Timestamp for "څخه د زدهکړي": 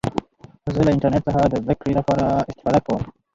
1.27-1.91